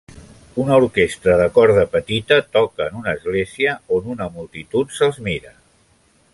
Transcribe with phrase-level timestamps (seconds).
[0.61, 5.57] Una orquestra de corda petita toca en una església on una multitud se'ls mira.